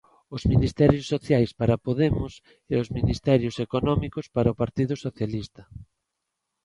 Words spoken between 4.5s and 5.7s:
o Partido Socialista.